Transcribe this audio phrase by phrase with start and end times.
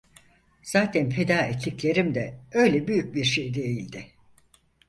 [0.63, 4.05] Zaten feda ettiklerim de öyle büyük bir şey değildi.